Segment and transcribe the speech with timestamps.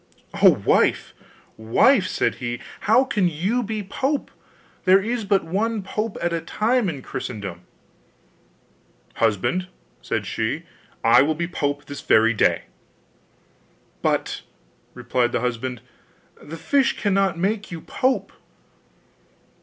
[0.41, 1.13] 'O wife,
[1.57, 4.31] wife!' said he, 'how can you be pope?
[4.85, 7.61] there is but one pope at a time in Christendom.'
[9.17, 9.67] 'Husband,'
[10.01, 10.63] said she,
[11.03, 12.63] 'I will be pope this very day.'
[14.01, 14.41] 'But,'
[14.95, 15.81] replied the husband,
[16.41, 18.33] 'the fish cannot make you pope.